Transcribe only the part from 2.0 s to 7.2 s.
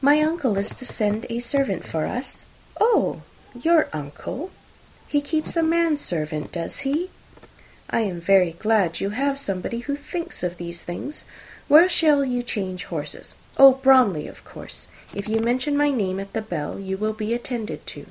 us." "Oh! Your uncle! He keeps a man servant, does he?